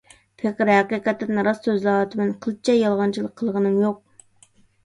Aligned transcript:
پېقىر 0.43 0.69
ھەقىقەتەن 0.73 1.41
راست 1.47 1.69
سۆزلەۋاتىمەن، 1.69 2.31
قىلچە 2.47 2.77
يالغانچىلىق 2.79 3.37
قىلغىنىم 3.43 3.77
يوق. 3.87 4.01